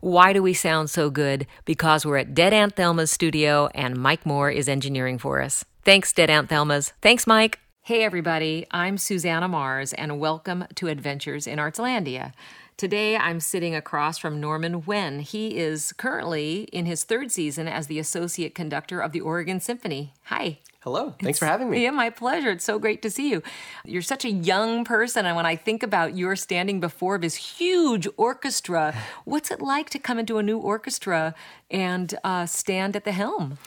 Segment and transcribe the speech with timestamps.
[0.00, 1.46] Why do we sound so good?
[1.66, 5.66] Because we're at Dead Aunt Thelma's studio and Mike Moore is engineering for us.
[5.84, 6.94] Thanks, Dead Aunt Thelma's.
[7.02, 7.58] Thanks, Mike.
[7.82, 8.66] Hey, everybody.
[8.70, 12.32] I'm Susannah Mars, and welcome to Adventures in Artslandia.
[12.78, 15.20] Today, I'm sitting across from Norman Huynh.
[15.20, 20.14] He is currently in his third season as the associate conductor of the Oregon Symphony.
[20.24, 20.60] Hi.
[20.82, 21.14] Hello.
[21.20, 21.82] Thanks for having me.
[21.82, 22.50] Yeah, my pleasure.
[22.50, 23.42] It's so great to see you.
[23.84, 28.08] You're such a young person, and when I think about your standing before this huge
[28.16, 28.94] orchestra,
[29.26, 31.34] what's it like to come into a new orchestra
[31.70, 33.58] and uh, stand at the helm?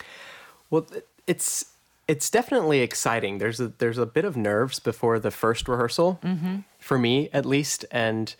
[0.70, 0.88] Well,
[1.28, 1.66] it's
[2.08, 3.38] it's definitely exciting.
[3.38, 6.58] There's a there's a bit of nerves before the first rehearsal, mm-hmm.
[6.80, 8.34] for me at least, and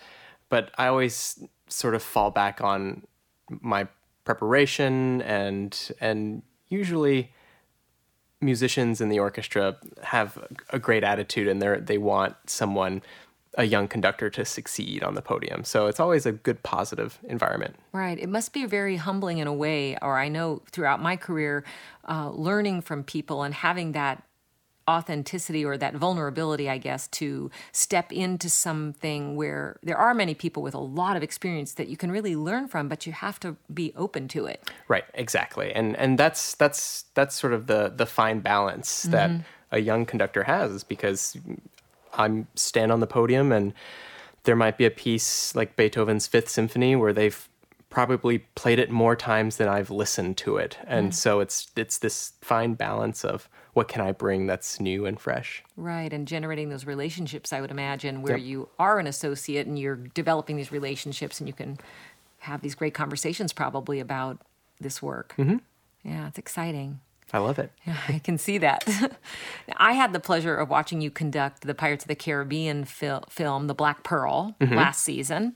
[0.48, 3.06] but I always sort of fall back on
[3.48, 3.86] my
[4.24, 7.33] preparation and and usually
[8.44, 10.38] musicians in the orchestra have
[10.70, 13.02] a great attitude and they they want someone
[13.56, 15.64] a young conductor to succeed on the podium.
[15.64, 17.76] So it's always a good positive environment.
[17.92, 18.18] Right.
[18.18, 21.64] It must be very humbling in a way, or I know throughout my career,
[22.08, 24.22] uh, learning from people and having that
[24.88, 30.62] authenticity or that vulnerability, I guess, to step into something where there are many people
[30.62, 33.56] with a lot of experience that you can really learn from, but you have to
[33.72, 34.70] be open to it.
[34.88, 35.72] Right, exactly.
[35.72, 39.42] And and that's that's that's sort of the the fine balance that mm-hmm.
[39.72, 41.36] a young conductor has because
[42.12, 43.72] I'm stand on the podium and
[44.44, 47.48] there might be a piece like Beethoven's Fifth Symphony where they've
[47.94, 50.76] probably played it more times than I've listened to it.
[50.84, 51.14] And mm.
[51.14, 55.62] so it's it's this fine balance of what can I bring that's new and fresh.
[55.76, 58.46] Right, and generating those relationships, I would imagine, where yep.
[58.46, 61.78] you are an associate and you're developing these relationships and you can
[62.40, 64.38] have these great conversations probably about
[64.80, 65.32] this work.
[65.38, 65.58] Mm-hmm.
[66.02, 66.98] Yeah, it's exciting.
[67.32, 67.70] I love it.
[67.86, 68.88] Yeah, I can see that.
[69.76, 73.68] I had the pleasure of watching you conduct the Pirates of the Caribbean fil- film,
[73.68, 74.74] The Black Pearl, mm-hmm.
[74.74, 75.54] last season.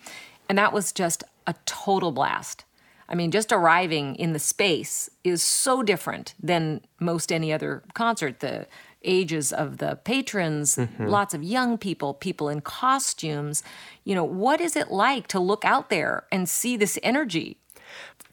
[0.48, 2.64] And that was just a total blast.
[3.08, 8.40] I mean, just arriving in the space is so different than most any other concert.
[8.40, 8.66] The
[9.02, 11.06] ages of the patrons, mm-hmm.
[11.06, 13.62] lots of young people, people in costumes.
[14.04, 17.56] You know, what is it like to look out there and see this energy?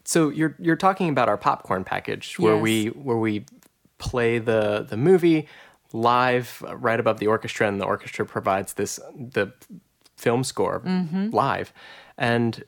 [0.04, 2.62] So you're you're talking about our popcorn package where yes.
[2.62, 3.46] we where we
[3.98, 5.48] play the the movie
[5.92, 9.52] live right above the orchestra and the orchestra provides this the
[10.16, 11.30] film score mm-hmm.
[11.30, 11.72] live
[12.18, 12.64] and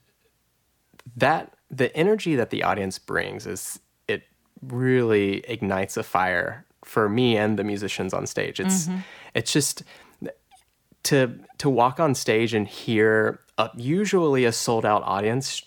[1.16, 4.22] that the energy that the audience brings is it
[4.62, 8.60] really ignites a fire for me and the musicians on stage.
[8.60, 8.98] It's mm-hmm.
[9.34, 9.82] it's just
[11.04, 15.62] to to walk on stage and hear a, usually a sold out audience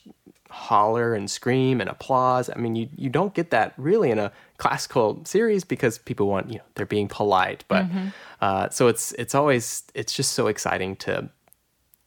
[0.49, 2.49] holler and scream and applause.
[2.49, 6.49] I mean, you you don't get that really in a classical series because people want
[6.49, 8.07] you know they're being polite, but mm-hmm.
[8.41, 11.29] uh, so it's it's always it's just so exciting to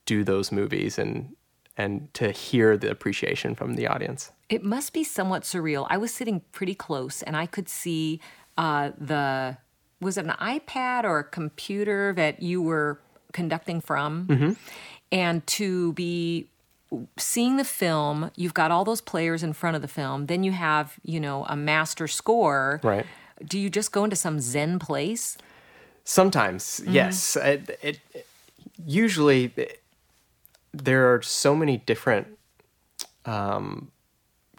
[0.06, 1.34] do those movies and
[1.76, 4.30] and to hear the appreciation from the audience.
[4.48, 5.86] It must be somewhat surreal.
[5.90, 8.20] I was sitting pretty close and I could see
[8.56, 9.56] uh, the
[10.00, 13.00] was it an iPad or a computer that you were
[13.32, 14.52] conducting from, mm-hmm.
[15.10, 16.48] and to be
[17.16, 20.26] seeing the film, you've got all those players in front of the film.
[20.26, 22.80] Then you have you know a master score.
[22.82, 23.06] Right.
[23.42, 25.36] Do you just go into some Zen place?
[26.04, 26.92] Sometimes, mm-hmm.
[26.92, 27.36] yes.
[27.36, 28.26] It, it,
[28.84, 29.52] usually.
[29.56, 29.80] It,
[30.82, 32.26] there are so many different
[33.24, 33.90] um,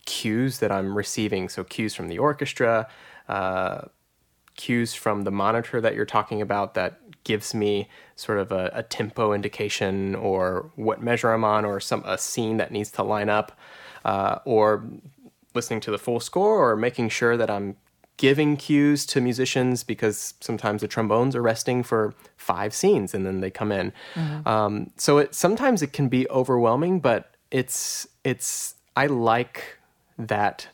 [0.05, 1.49] cues that I'm receiving.
[1.49, 2.87] So cues from the orchestra,
[3.27, 3.81] uh,
[4.55, 8.83] cues from the monitor that you're talking about that gives me sort of a, a,
[8.83, 13.29] tempo indication or what measure I'm on or some a scene that needs to line
[13.29, 13.51] up,
[14.05, 14.85] uh, or
[15.55, 17.75] listening to the full score or making sure that I'm
[18.17, 23.41] giving cues to musicians because sometimes the trombones are resting for five scenes and then
[23.41, 23.91] they come in.
[24.13, 24.47] Mm-hmm.
[24.47, 29.77] Um, so it sometimes it can be overwhelming, but it's it's I like
[30.17, 30.67] that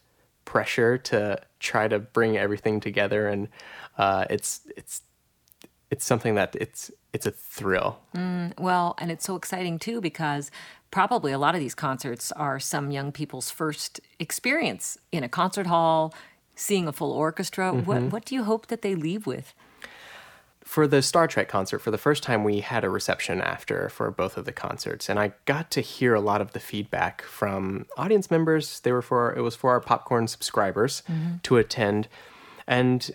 [0.46, 3.48] pressure to try to bring everything together, and
[3.98, 5.02] uh, it's it's
[5.90, 8.00] it's something that it's it's a thrill.
[8.16, 10.52] Mm, well, and it's so exciting too because
[10.92, 15.68] probably a lot of these concerts are some young people's first experience in a concert
[15.68, 16.14] hall
[16.56, 17.72] seeing a full orchestra.
[17.72, 17.86] Mm-hmm.
[17.86, 19.54] What, what do you hope that they leave with?
[20.64, 24.10] For the Star Trek concert, for the first time, we had a reception after for
[24.12, 27.88] both of the concerts, and I got to hear a lot of the feedback from
[27.98, 28.80] audience members.
[28.80, 31.38] They were for it was for our popcorn subscribers mm-hmm.
[31.44, 32.08] to attend,
[32.68, 33.10] and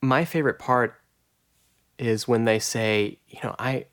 [0.00, 0.94] my favorite part
[1.98, 3.86] is when they say, you know, I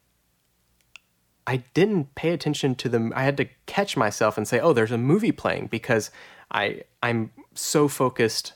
[1.48, 3.14] I didn't pay attention to them.
[3.16, 6.10] I had to catch myself and say, "Oh, there's a movie playing," because
[6.52, 8.54] I I'm so focused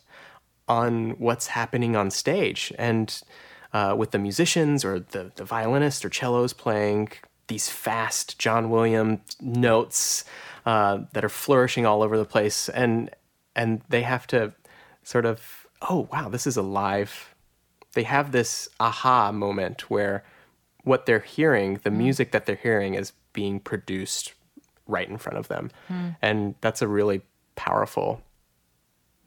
[0.68, 3.22] on what's happening on stage and
[3.74, 7.10] uh, with the musicians or the the violinist or cellos playing
[7.48, 10.24] these fast John Williams notes.
[10.66, 13.10] uh, that are flourishing all over the place, and
[13.56, 14.54] and they have to
[15.04, 17.34] sort of oh wow this is alive.
[17.94, 20.24] They have this aha moment where
[20.84, 24.34] what they're hearing, the music that they're hearing, is being produced
[24.86, 25.72] right in front of them,
[26.22, 27.22] and that's a really
[27.56, 28.22] powerful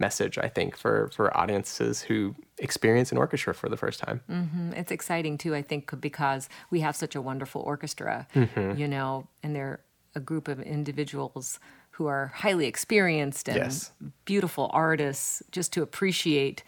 [0.06, 4.18] message I think for for audiences who experience an orchestra for the first time.
[4.28, 8.78] Mm, It's exciting too, I think, because we have such a wonderful orchestra, Mm-hmm.
[8.80, 9.08] you know,
[9.42, 9.78] and they're
[10.14, 11.58] a group of individuals
[11.96, 13.92] who are highly experienced and Yes.
[14.24, 16.62] beautiful artists just to appreciate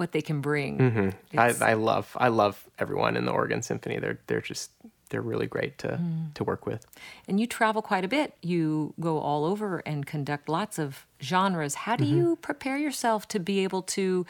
[0.00, 0.72] what they can bring.
[0.78, 1.38] Mm-hmm.
[1.38, 3.98] I, I love I love everyone in the Oregon Symphony.
[4.02, 4.70] They're they're just
[5.10, 6.00] they're really great to
[6.34, 6.84] to work with.
[7.28, 8.34] and you travel quite a bit.
[8.42, 11.74] You go all over and conduct lots of genres.
[11.74, 12.16] How do Mm-hmm.
[12.18, 14.26] you prepare yourself to be able to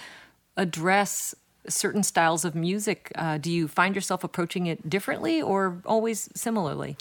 [0.56, 1.34] address
[1.68, 3.10] certain styles of music?
[3.14, 6.96] Uh, do you find yourself approaching it differently or always similarly?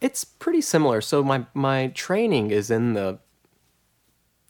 [0.00, 1.00] It's pretty similar.
[1.00, 3.18] So my my training is in the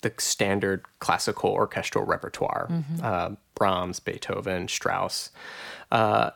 [0.03, 2.69] the standard classical orchestral repertoire:
[3.03, 5.31] uh, Brahms, Beethoven, Strauss.
[5.91, 6.31] Uh,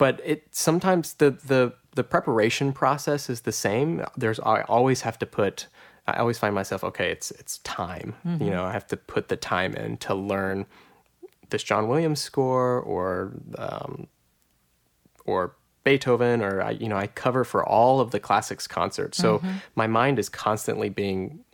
[0.00, 4.02] but it sometimes the the the preparation process is the same.
[4.16, 5.66] There's I always have to put.
[6.06, 7.10] I always find myself okay.
[7.12, 8.14] It's it's time.
[8.24, 10.64] You know, I have to put the time in to learn
[11.50, 14.06] this John Williams score or um,
[15.26, 15.54] or
[15.84, 19.18] Beethoven or I, you know I cover for all of the classics concerts.
[19.18, 19.42] So
[19.74, 21.44] my mind is constantly being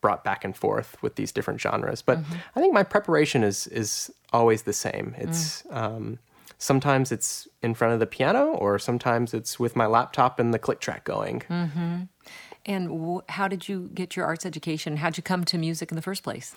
[0.00, 2.02] brought back and forth with these different genres.
[2.02, 2.18] But
[2.56, 5.14] I think my preparation is is always the same.
[5.16, 6.18] It's um,
[6.62, 10.60] sometimes it's in front of the piano or sometimes it's with my laptop and the
[10.60, 11.40] click track going.
[11.50, 12.02] Mm-hmm.
[12.64, 14.98] And wh- how did you get your arts education?
[14.98, 16.54] How'd you come to music in the first place?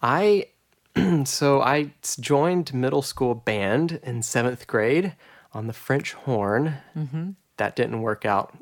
[0.00, 0.46] I
[1.24, 1.90] so I
[2.20, 5.16] joined middle school band in seventh grade
[5.52, 6.74] on the French horn.
[6.96, 7.30] Mm-hmm.
[7.56, 8.56] That didn't work out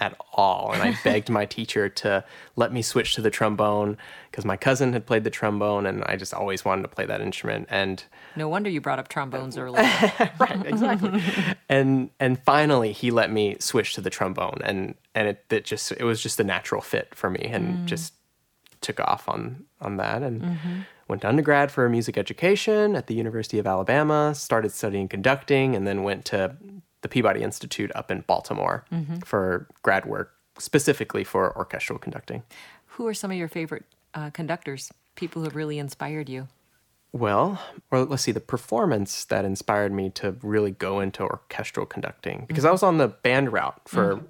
[0.00, 2.24] at all, and I begged my teacher to
[2.56, 3.98] let me switch to the trombone
[4.30, 7.20] because my cousin had played the trombone, and I just always wanted to play that
[7.20, 7.68] instrument.
[7.70, 8.02] And
[8.34, 9.82] No wonder you brought up trombones uh, earlier.
[10.38, 11.22] right, exactly.
[11.68, 15.92] and and finally, he let me switch to the trombone, and and it, it just
[15.92, 17.84] it was just a natural fit for me, and mm.
[17.84, 18.14] just
[18.80, 20.80] took off on on that, and mm-hmm.
[21.08, 24.34] went to undergrad for a music education at the University of Alabama.
[24.34, 26.56] Started studying conducting, and then went to
[27.02, 28.84] the Peabody Institute up in Baltimore
[29.24, 32.42] for grad work, specifically for orchestral conducting.
[32.94, 34.92] Who are some of your favorite uh, conductors?
[35.14, 36.48] People who have really inspired you?
[37.12, 37.60] Well,
[37.90, 42.64] or let's see, the performance that inspired me to really go into orchestral conducting, because
[42.64, 44.20] I was on the band route for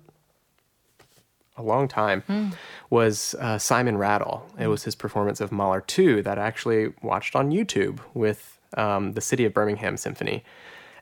[1.56, 2.52] a long time,
[2.88, 4.46] was uh, Simon Rattle.
[4.58, 9.12] It was his performance of Mahler 2 that I actually watched on YouTube with um,
[9.12, 10.42] the City of Birmingham Symphony.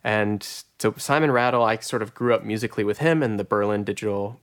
[0.04, 0.42] And
[0.78, 4.40] so Simon Rattle, I sort of grew up musically with him in the Berlin Digital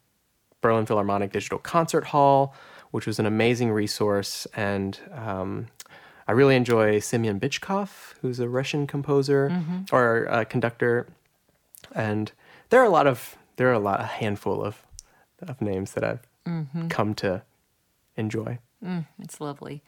[0.61, 2.55] Berlin Philharmonic Digital Concert Hall,
[2.91, 4.47] which was an amazing resource.
[4.55, 5.67] And um,
[6.27, 9.61] I really enjoy Semyon Bychkov, who's a Russian composer
[9.91, 11.07] or uh, conductor.
[11.93, 12.31] And
[12.69, 14.81] there are a lot of there are a lot a handful of
[15.47, 16.27] of names that I've
[16.89, 17.43] come to
[18.17, 18.59] enjoy.
[19.19, 19.83] It's lovely.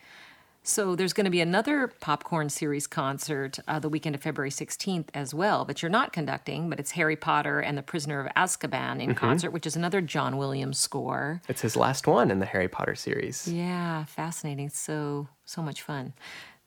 [0.67, 5.07] So there's going to be another Popcorn Series concert uh, the weekend of February 16th
[5.13, 9.01] as well, that you're not conducting, but it's Harry Potter and the Prisoner of Azkaban
[9.01, 11.41] in concert, which is another John Williams score.
[11.47, 13.47] It's his last one in the Harry Potter series.
[13.47, 14.67] Yeah, fascinating.
[14.67, 16.11] So, so much fun.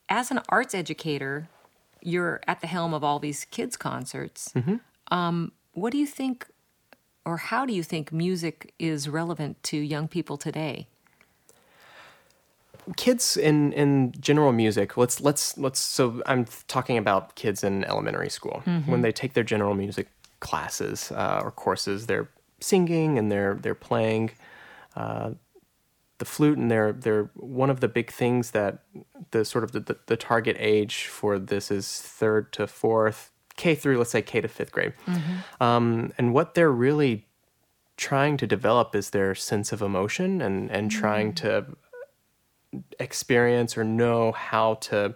[0.09, 1.47] As an arts educator,
[2.01, 4.51] you're at the helm of all these kids' concerts.
[5.11, 6.47] Um, what do you think,
[7.23, 10.87] or how do you think music is relevant to young people today?
[12.97, 18.29] Kids in in general music let's let's let's so i'm talking about kids in elementary
[18.29, 18.61] school.
[18.89, 20.07] When they take their general music
[20.39, 24.31] classes uh, or courses they're singing and they're they're playing
[24.95, 25.31] uh,
[26.17, 28.79] the flute and they're they're one of the big things that
[29.31, 33.75] the sort of the, the, the target age for this is third to fourth k
[33.75, 34.93] through let's say k to fifth grade.
[35.59, 37.27] Um, and what they're really
[37.97, 41.65] trying to develop is their sense of emotion and and trying to
[42.99, 45.15] experience or know how to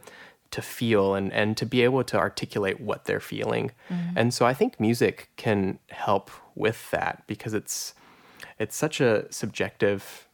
[0.51, 3.71] to feel and and to be able to articulate what they're feeling.
[3.89, 4.17] Mm-hmm.
[4.17, 7.93] And so I think music can help with that because it's
[8.57, 10.27] it's such a subjective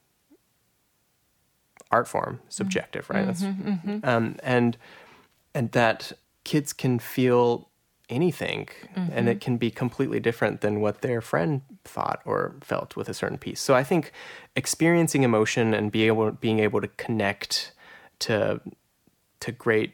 [1.89, 2.45] art form, mm-hmm.
[2.49, 3.25] subjective, right?
[3.25, 3.99] That's, mm-hmm.
[4.03, 4.77] Um, and
[5.53, 6.11] and that
[6.43, 7.70] kids can feel
[8.11, 13.07] anything and it can be completely different than what their friend thought or felt with
[13.09, 14.11] a certain piece so i think
[14.55, 17.71] experiencing emotion and be able being able to connect
[18.19, 18.59] to
[19.39, 19.93] to great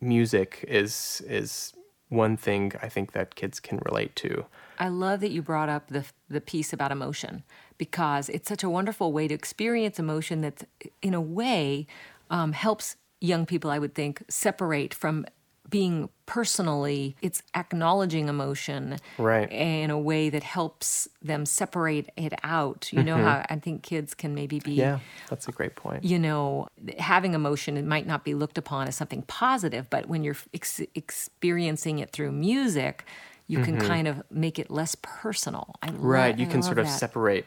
[0.00, 1.72] music is is
[2.08, 4.46] one thing I think that kids can relate to.
[4.78, 7.42] I love that you brought up the the piece about emotion
[7.78, 10.64] because it's such a wonderful way to experience emotion that,
[11.02, 11.86] in a way,
[12.30, 13.70] um, helps young people.
[13.70, 15.26] I would think separate from
[15.74, 17.16] being personally.
[17.20, 19.50] It's acknowledging emotion Right.
[19.50, 22.92] in a way that helps them separate it out.
[22.92, 26.04] You know how I think kids can maybe be Yeah, that's a great point.
[26.04, 26.68] you know,
[27.00, 30.80] having emotion, it might not be looked upon as something positive, but when you're ex-
[30.94, 33.04] experiencing it through music,
[33.48, 35.74] you can kind of make it less personal.
[35.82, 36.06] I lo- Mm-hmm.
[36.06, 36.92] Right, you I can sort of that.
[36.98, 37.46] separate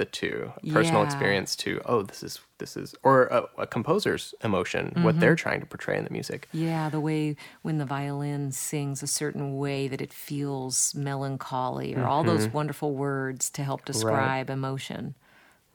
[0.00, 0.36] the two
[0.72, 1.08] personal Yeah.
[1.08, 5.20] experience to oh this is this is or a, a composer's emotion what Mm-hmm.
[5.20, 9.06] they're trying to portray in the music Yeah, the way when the violin sings a
[9.06, 12.56] certain way that it feels melancholy, or all those Mm-hmm.
[12.60, 15.02] wonderful words to help describe emotion.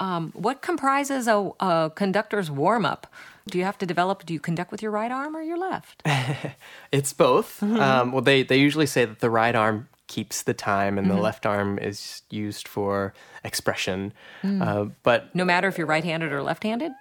[0.08, 3.08] Um, what comprises a, a conductor's warm up?
[3.51, 4.25] Do you have to develop?
[4.27, 6.03] Do you conduct with your right arm or your left?
[6.98, 7.79] it's both Mm-hmm.
[7.86, 11.16] um, well they they usually say that the right arm keeps the time and Mm-hmm.
[11.18, 14.62] the left arm is used for expression Mm.
[14.62, 16.92] uh, but No matter if you're right-handed or left-handed.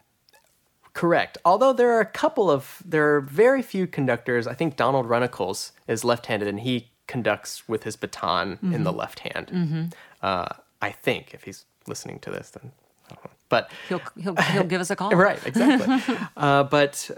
[0.93, 1.39] Correct.
[1.45, 4.47] Although there are a couple of there are very few conductors.
[4.47, 9.19] I think Donald Runnicles is left-handed and he conducts with his baton in the left
[9.21, 9.93] hand.
[10.23, 10.47] Uh,
[10.81, 12.71] I think if he's listening to this, then
[13.11, 13.31] I don't know.
[13.49, 15.11] But He'll he'll he'll give us a call.
[15.11, 16.17] right, exactly.
[16.37, 17.11] uh, but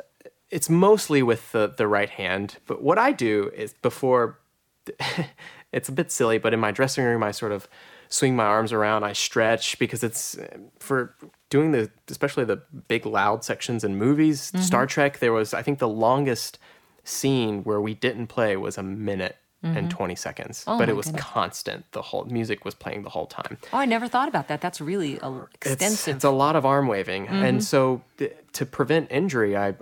[0.50, 2.56] it's mostly with the the right hand.
[2.66, 4.38] But what I do is before.
[5.76, 7.68] it's a bit silly, but in my dressing room, I sort of
[8.08, 9.04] swing my arms around.
[9.04, 10.46] I stretch because it's uh,
[10.78, 10.98] for
[11.50, 14.38] doing the especially the big loud sections in movies.
[14.52, 14.62] Mm-hmm.
[14.70, 16.58] Star Trek, there was I think the longest
[17.04, 21.06] scene where we didn't play was a minute and 20 seconds Oh but it was
[21.06, 21.24] goodness.
[21.24, 24.60] constant the whole music was playing the whole time Oh, I never thought about that.
[24.60, 26.16] That's really a, it's, extensive.
[26.16, 27.44] it's a lot of arm waving Mm-hmm.
[27.46, 29.74] and so th- to prevent injury I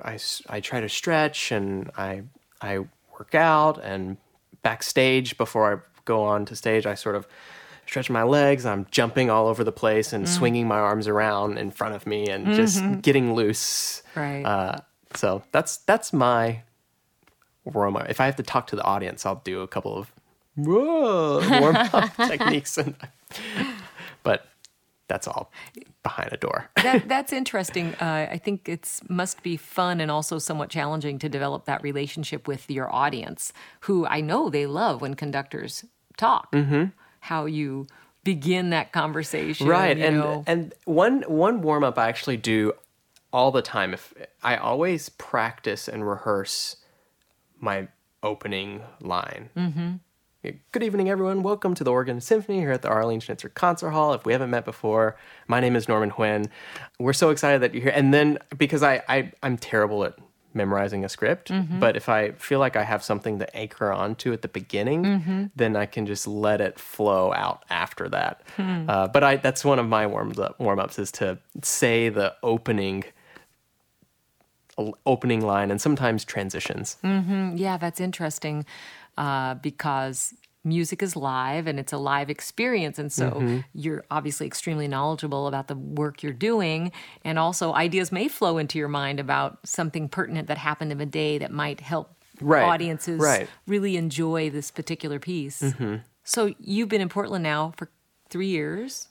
[0.49, 2.23] I try to stretch and i
[2.63, 2.79] i
[3.19, 4.17] work out and
[4.65, 7.27] backstage before i go on to stage i sort of
[7.87, 10.15] stretch my legs i'm jumping all over the place Mm.
[10.15, 14.21] and swinging my arms around in front of me and just getting loose Mm-hmm.
[14.21, 14.45] Right.
[14.45, 14.77] uh,
[15.15, 16.63] so that's that's my
[17.65, 20.11] warm up if i have to talk to the audience i'll do a couple of
[20.57, 22.95] warm up techniques and
[24.23, 24.47] but
[25.09, 25.51] that's all
[26.03, 26.71] behind a door.
[26.77, 27.95] that, that's interesting.
[28.01, 32.49] Uh, I think it's must be fun and also somewhat challenging to develop that relationship
[32.49, 35.85] with your audience, who I know they love when conductors
[36.17, 36.53] talk.
[36.53, 36.85] Mm-hmm.
[37.21, 37.87] How you
[38.23, 40.45] begin that conversation, right, You and know?
[40.47, 42.73] and one one warm up I actually do
[43.33, 43.93] all the time.
[43.95, 46.77] If I always practice and rehearse
[47.61, 47.89] my
[48.23, 49.51] opening line.
[49.57, 49.93] Mm-hmm.
[50.73, 51.43] Good evening, everyone.
[51.43, 54.13] Welcome to the Oregon Symphony here at the Arlene Schnitzer Concert Hall.
[54.13, 55.17] If we haven't met before,
[55.49, 56.51] my name is Norman Huynh.
[56.99, 57.93] We're so excited that you're here.
[57.95, 60.19] And then because I, I I'm terrible at
[60.53, 61.81] memorizing a script, mm-hmm.
[61.81, 65.45] but if I feel like I have something to anchor onto at the beginning, mm-hmm.
[65.57, 68.43] then I can just let it flow out after that.
[68.57, 68.85] Hmm.
[68.87, 72.35] Uh, but I that's one of my warm up warm ups is to say the
[72.43, 73.05] opening
[75.07, 76.99] opening line and sometimes transitions.
[77.03, 77.57] Mm-hmm.
[77.57, 78.67] Yeah, that's interesting
[79.17, 80.35] uh, because
[80.67, 82.99] music is live and it's a live experience.
[82.99, 83.59] And so Mm-hmm.
[83.75, 86.91] you're obviously extremely knowledgeable about the work you're doing.
[87.25, 91.07] And also, ideas may flow into your mind about something pertinent that happened in a
[91.07, 93.49] day that might help Right, audiences right.
[93.69, 95.63] really enjoy this particular piece.
[95.63, 95.97] Mm-hmm.
[96.25, 97.91] So you've been in Portland now for
[98.29, 99.07] three years.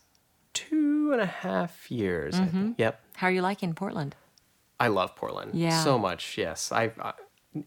[0.53, 2.35] Two and a half years.
[2.35, 2.77] I think.
[2.77, 2.99] Yep.
[3.15, 4.15] How are you liking Portland?
[4.79, 5.81] I love Portland Yeah.
[5.83, 6.37] so much.
[6.37, 7.13] Yes, I, I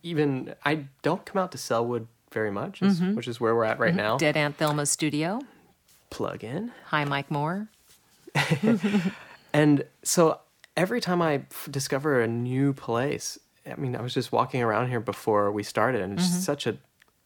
[0.02, 3.14] even I don't come out to Sellwood very much, is- mm-hmm.
[3.14, 3.98] which is where we're at right mm-hmm.
[3.98, 4.18] now.
[4.18, 5.40] Dead Aunt Thelma's studio.
[6.10, 7.68] Plug in, Hi, Mike Moore.
[9.52, 10.40] and so
[10.76, 14.88] every time I f- discover a new place, I mean, I was just walking around
[14.88, 16.40] here before we started, and it's mm-hmm.
[16.40, 16.76] such a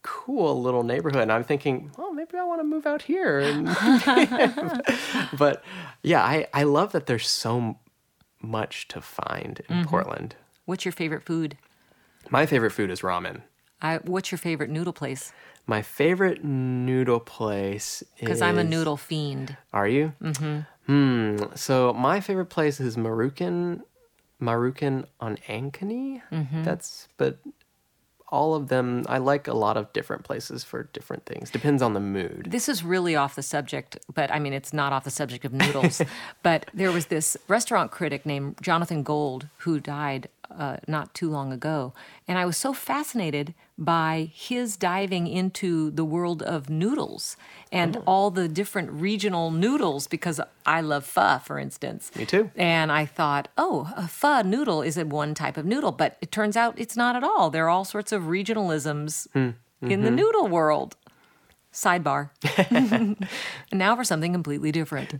[0.02, 1.23] cool little neighborhood.
[1.23, 3.38] And I'm thinking, oh, maybe I want to move out here.
[3.40, 3.66] And
[5.38, 5.62] but
[6.02, 7.78] yeah, I I love that there's so
[8.40, 10.37] much to find in Portland.
[10.64, 11.59] What's your favorite food?
[12.30, 13.42] My favorite food is ramen.
[13.82, 15.32] I, what's your favorite noodle place?
[15.66, 19.56] My favorite noodle place is Because I'm a noodle fiend.
[19.72, 20.12] Are you?
[20.22, 20.60] Mm-hmm.
[20.87, 21.54] Hmm.
[21.54, 23.82] So my favorite place is Marukan,
[24.42, 26.22] Marukan on Ankeny.
[26.32, 26.64] Mm-hmm.
[26.64, 27.38] That's but
[28.30, 29.04] all of them.
[29.08, 31.50] I like a lot of different places for different things.
[31.50, 32.46] Depends on the mood.
[32.50, 35.52] This is really off the subject, but I mean, it's not off the subject of
[35.62, 36.00] noodles.
[36.42, 40.28] but there was this restaurant critic named Jonathan Gold who died
[40.59, 41.92] uh, not too long ago.
[42.28, 47.37] And I was so fascinated by his diving into the world of noodles
[47.73, 48.02] and Oh.
[48.07, 52.11] all the different regional noodles because I love pho, for instance.
[52.16, 52.50] Me too.
[52.57, 56.30] And I thought, oh, a pho noodle is a one type of noodle, but it
[56.30, 57.49] turns out it's not at all.
[57.50, 60.95] There are all sorts of regionalisms in the noodle world.
[61.72, 62.30] Sidebar.
[62.70, 63.28] and
[63.72, 65.14] now for something completely different.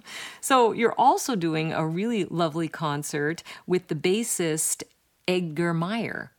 [0.40, 4.82] so, you're also doing a really lovely concert with the bassist
[5.28, 6.32] Edgar Meyer.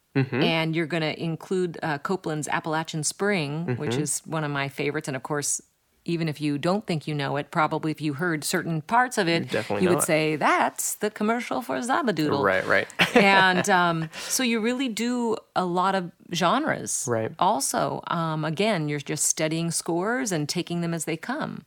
[0.43, 5.07] And you're going to include uh, Copland's Appalachian Spring, which is one of my favorites.
[5.07, 5.59] And of course,
[6.05, 9.27] even if you don't think you know it, probably if you heard certain parts of
[9.27, 10.05] it, definitely you would it.
[10.05, 12.43] say that's the commercial for Zabadoodle.
[12.43, 12.87] Right, right.
[13.15, 17.05] and um, so you really do a lot of genres.
[17.07, 17.31] Right.
[17.39, 21.65] Also, um, again, you're just studying scores and taking them as they come.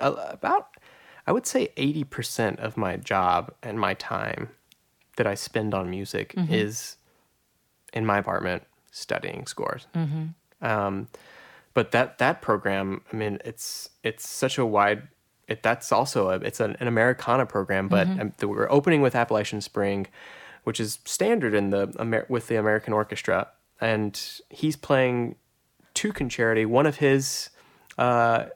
[0.00, 0.68] Uh, about
[1.26, 4.48] i would say 80% of my job and my time
[5.16, 6.96] that i spend on music is
[7.92, 9.86] in my apartment studying scores
[10.62, 11.08] um,
[11.74, 15.08] but that that program i mean it's it's such a wide
[15.48, 19.14] it, that's also a it's an, an americana program but um, the, we're opening with
[19.14, 20.06] appalachian spring
[20.64, 23.48] which is standard in the Amer- with the american orchestra.
[23.80, 25.36] And he's playing
[25.94, 27.50] two concerti one of his
[27.98, 28.46] uh,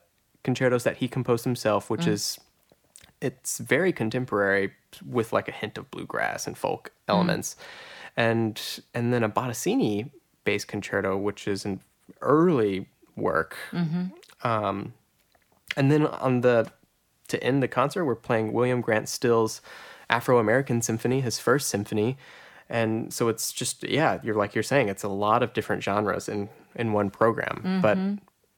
[0.42, 2.38] concertos that he composed himself, which is
[3.20, 4.72] it's very contemporary
[5.04, 7.56] with like a hint of bluegrass and folk elements,
[8.16, 8.60] and
[8.92, 10.10] and then a Bottesini
[10.44, 11.80] bass concerto, which is an
[12.20, 13.56] early work,
[14.42, 14.94] um,
[15.76, 16.70] and then on the
[17.28, 19.60] to end the concert, we're playing William Grant Still's
[20.10, 22.16] Afro American Symphony, his first symphony.
[22.68, 26.28] And so it's just yeah, you're like you're saying, it's a lot of different genres
[26.28, 27.80] in in one program.
[27.82, 27.98] But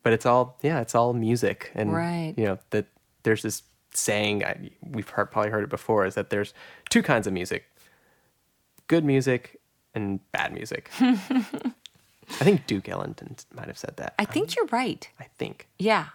[0.03, 2.35] but it's all yeah, it's all music and Right.
[2.37, 2.87] you know that
[3.25, 6.53] there's this saying I, we've heard, probably heard it before is that there's
[6.91, 7.65] two kinds of music:
[8.89, 9.61] good music
[9.95, 10.91] and bad music.
[12.29, 14.15] I think Duke Ellington might have said that.
[14.19, 15.09] I think you're right.
[15.21, 15.69] I think.
[15.79, 16.07] Yeah.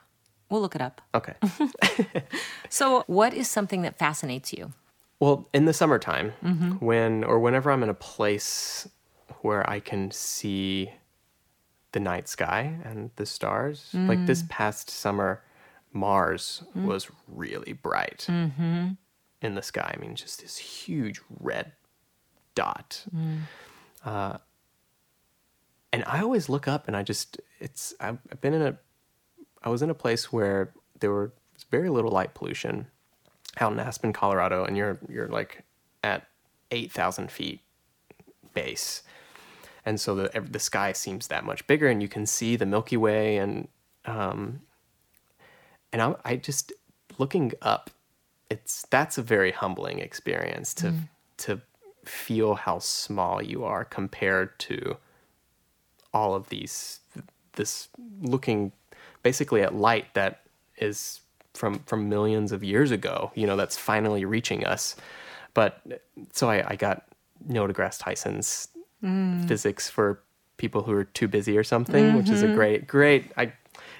[0.49, 1.01] We'll look it up.
[1.15, 1.33] Okay.
[2.71, 4.71] So, what is something that fascinates you?
[5.19, 6.83] Well, in the summertime, mm-hmm.
[6.83, 8.87] when or whenever I'm in a place
[9.41, 10.89] where I can see
[11.91, 14.49] the night sky and the stars, like this mm.
[14.49, 15.43] past summer,
[15.91, 16.85] Mars mm.
[16.85, 18.91] was really bright mm-hmm.
[19.41, 19.93] in the sky.
[19.93, 21.73] I mean, just this huge red
[22.55, 23.03] dot.
[23.13, 23.39] Mm.
[24.05, 24.37] Uh,
[25.93, 28.77] and I always look up and I just, it's, I've been in a,
[29.63, 31.33] I was in a place where there were
[31.69, 32.87] very little light pollution
[33.59, 35.63] out in Aspen, Colorado, and you're you're like
[36.03, 36.27] at
[36.71, 37.59] eight thousand feet
[38.53, 39.03] base,
[39.85, 42.97] and so the the sky seems that much bigger, and you can see the Milky
[42.97, 43.67] Way, and
[44.05, 44.61] um,
[45.91, 46.71] and I, I just
[47.17, 47.89] looking up,
[48.49, 50.93] it's that's a very humbling experience to
[51.37, 51.61] to
[52.05, 54.97] feel how small you are compared to
[56.13, 56.99] all of these
[57.53, 57.89] this
[58.21, 58.71] looking
[59.23, 60.41] basically at light that
[60.77, 61.21] is
[61.53, 64.95] from from millions of years ago you know that's finally reaching us.
[65.53, 65.81] But
[66.31, 67.03] so i, I got
[67.45, 68.69] neil degrasse tyson's
[69.03, 69.45] mm.
[69.47, 70.21] physics for
[70.55, 72.55] people who are too busy or something which is a mm-hmm.
[72.55, 73.51] great great i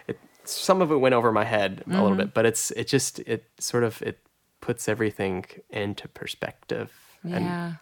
[0.08, 2.17] it, some of it went over my head a little mm-hmm.
[2.17, 4.19] bit but it's it just it sort of it
[4.62, 6.91] puts everything into perspective.
[7.24, 7.74] And Yeah.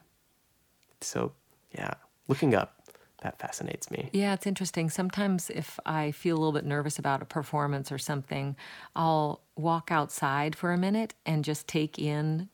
[1.02, 1.34] so
[1.72, 1.94] yeah
[2.28, 2.79] looking up
[3.22, 4.90] that fascinates me Yeah, it's interesting.
[4.90, 8.56] Sometimes if I feel a little bit nervous about a performance or something,
[8.96, 12.50] I'll walk outside for a minute and just take in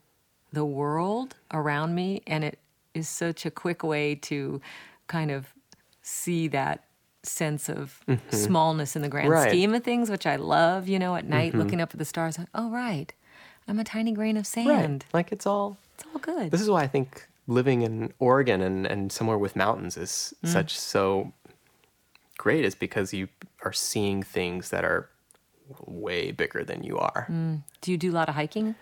[0.51, 2.23] the world around me.
[2.25, 2.59] And it
[2.93, 4.61] is such a quick way to
[5.07, 5.53] kind of
[6.01, 6.85] see that
[7.23, 8.35] sense of mm-hmm.
[8.35, 9.49] smallness in the grand Right.
[9.49, 11.61] scheme of things, which I love, you know, at night mm-hmm.
[11.61, 12.37] looking up at the stars.
[12.37, 13.13] Like, oh, right.
[13.67, 15.05] I'm a tiny grain of sand.
[15.13, 16.51] like it's all It's all good.
[16.51, 20.49] This is why I think living in Oregon and, and somewhere with mountains is mm.
[20.49, 21.33] such so
[22.37, 23.27] great is because you
[23.63, 25.09] are seeing things that are
[25.85, 27.27] way bigger than you are.
[27.29, 27.63] Mm.
[27.81, 28.75] do you do a lot of hiking?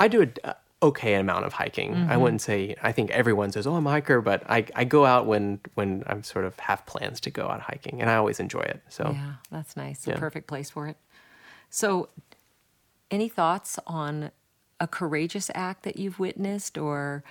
[0.00, 1.94] I do a uh, okay amount of hiking.
[1.94, 2.20] I mm-hmm.
[2.20, 5.26] wouldn't say I think everyone says, "Oh, I'm a hiker," but I, I go out
[5.26, 8.62] when when I'm sort of have plans to go out hiking, and I always enjoy
[8.62, 8.82] it.
[8.88, 10.06] So Yeah, that's nice.
[10.06, 10.18] A Yeah.
[10.18, 10.96] perfect place for it.
[11.70, 12.08] So,
[13.10, 14.30] any thoughts on
[14.80, 17.22] a courageous act that you've witnessed or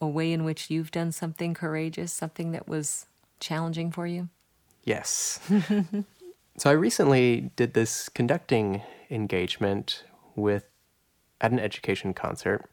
[0.00, 3.06] a way in which you've done something courageous, something that was
[3.40, 4.28] challenging for you?
[4.84, 5.40] Yes.
[6.56, 10.04] so I recently did this conducting engagement
[10.34, 10.64] with
[11.40, 12.64] at an education concert,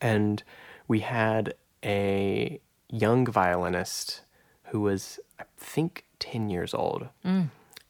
[0.00, 0.42] and
[0.88, 4.22] we had a young violinist
[4.66, 7.08] who was, I think, ten years old,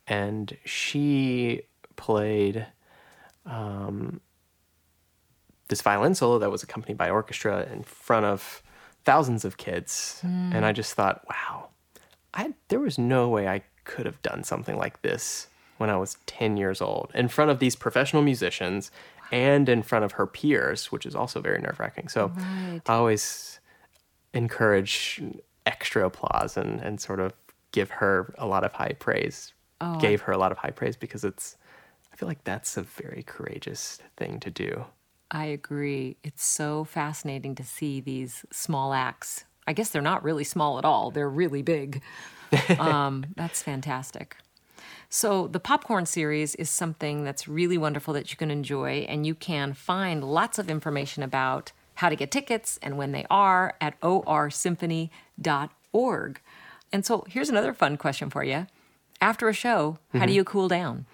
[0.06, 1.62] and she
[1.96, 2.66] played
[3.44, 4.20] um,
[5.68, 8.62] this violin solo that was accompanied by orchestra in front of
[9.04, 11.68] thousands of kids, and I just thought, wow.
[12.34, 15.48] I there was no way I could have done something like this
[15.78, 18.90] when I was 10 years old in front of these professional musicians
[19.32, 22.08] and in front of her peers, which is also very nerve-wracking.
[22.08, 22.80] So Right.
[22.86, 23.60] I always
[24.34, 25.22] encourage
[25.64, 27.32] extra applause and, and sort of
[27.72, 29.52] give her a lot of high praise.
[29.80, 31.56] Oh, gave her a lot of high praise because it's.
[32.12, 34.86] I feel like that's a very courageous thing to do.
[35.30, 36.16] I agree.
[36.22, 39.44] It's so fascinating to see these small acts.
[39.66, 42.00] I guess they're not really small at all, they're really big.
[42.78, 44.36] um, that's fantastic.
[45.08, 49.34] So, the popcorn series is something that's really wonderful that you can enjoy, and you
[49.34, 53.98] can find lots of information about how to get tickets and when they are at
[54.00, 56.40] orsymphony.org.
[56.92, 58.66] And so, here's another fun question for you.
[59.26, 60.36] After a show, how do mm-hmm.
[60.36, 61.04] you cool down?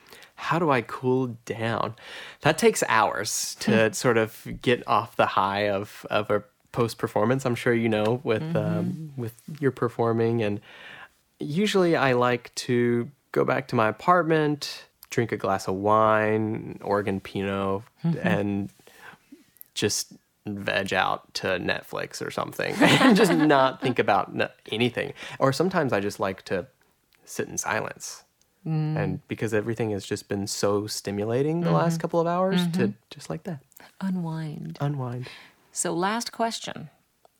[0.42, 1.94] how do I cool down?
[2.40, 3.92] That takes hours to hmm.
[3.92, 7.46] sort of get off the high of of a post performance.
[7.46, 9.20] I'm sure you know with um, mm-hmm.
[9.20, 10.60] with your performing, and
[11.38, 17.20] usually I like to go back to my apartment, drink a glass of wine, Oregon
[17.20, 18.18] Pinot, mm-hmm.
[18.26, 18.70] and
[19.74, 20.12] just
[20.44, 25.12] veg out to Netflix or something, and just not think about n- anything.
[25.38, 26.66] Or sometimes I just like to
[27.24, 28.24] sit in silence.
[28.66, 28.96] Mm.
[28.96, 32.00] And because everything has just been so stimulating the last mm-hmm.
[32.02, 32.90] couple of hours to mm-hmm.
[33.10, 33.60] just like that.
[34.00, 34.78] Unwind.
[34.80, 35.26] unwind.
[35.72, 36.90] So, last question.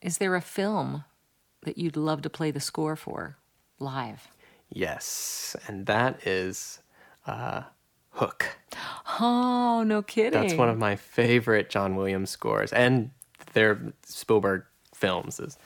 [0.00, 1.04] Is there a film
[1.64, 3.36] that you'd love to play the score for
[3.78, 4.28] live?
[4.72, 6.80] yes and that is
[7.26, 7.62] uh
[8.10, 8.46] hook.
[9.20, 10.38] Oh, no kidding.
[10.38, 13.10] that's one of my favorite john williams scores and
[13.54, 14.64] their spielberg
[14.94, 15.58] films is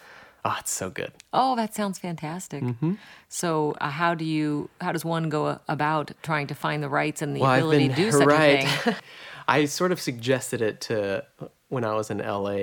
[0.47, 2.63] oh it's so good Oh, that sounds fantastic.
[2.63, 2.95] Mm-hmm.
[3.29, 4.71] So, uh, how do you?
[4.81, 7.97] How does one go about trying to find the rights and the well, ability I've
[7.97, 8.65] to been do such right.
[8.65, 8.95] a thing?
[9.57, 11.25] I sort of suggested it to
[11.69, 12.59] when I was in LA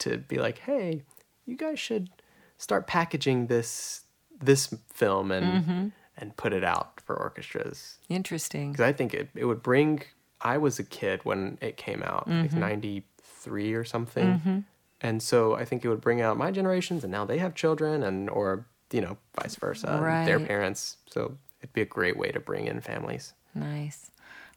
[0.00, 1.02] to be like, "Hey,
[1.46, 2.10] you guys should
[2.58, 4.02] start packaging this
[4.50, 4.62] this
[4.92, 5.84] film and Mm-hmm.
[6.18, 8.72] and put it out for orchestras Interesting.
[8.72, 10.02] because I think it it would bring.
[10.42, 12.58] I was a kid when it came out, Mm-hmm.
[12.60, 14.64] '93 or something,
[15.00, 18.02] and so I think it would bring out my generations, and now they have children,
[18.02, 19.86] and or you know vice versa,
[20.26, 20.96] their parents.
[21.10, 23.34] So it'd be a great way to bring in families.
[23.54, 24.10] Nice.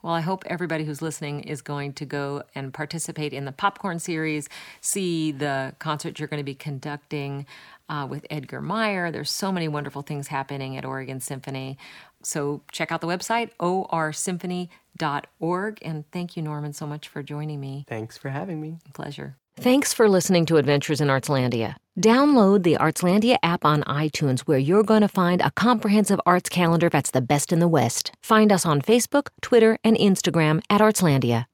[0.03, 3.99] Well, I hope everybody who's listening is going to go and participate in the Popcorn
[3.99, 4.49] series,
[4.82, 7.45] see the concert you're going to be conducting
[7.88, 9.12] uh, with Edgar Meyer.
[9.12, 11.77] There's so many wonderful things happening at Oregon Symphony.
[12.21, 15.79] So check out the website, orsymphony.org.
[15.82, 17.86] And thank you, Norman, so much for joining me.
[17.88, 18.79] Thanks for having me.
[18.93, 19.38] Pleasure.
[19.56, 21.76] Thanks for listening to Adventures in Artslandia.
[22.00, 26.89] Download the Artslandia app on iTunes where you're going to find a comprehensive arts calendar
[26.89, 28.12] that's the best in the West.
[28.24, 31.46] Find us on Facebook, Twitter, and Instagram at Artslandia.